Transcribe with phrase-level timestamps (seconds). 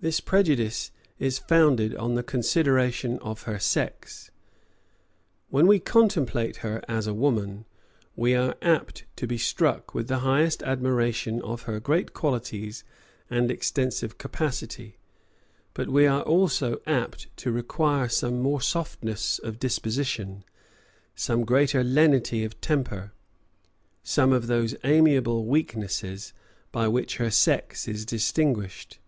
[0.00, 0.90] This prejudice
[1.20, 4.32] is founded on the consideration of her sex.
[5.50, 7.64] When we contemplate her as a woman,
[8.16, 12.82] we are apt to be struck with the highest admiration of her great qualities
[13.30, 14.96] and extensive capacity;
[15.74, 20.44] but we are also apt to require some more softness of disposition,
[21.14, 23.12] some greater lenity of temper,
[24.02, 26.32] some of those amiable weaknesses
[26.72, 28.98] by which her sex is distinguished.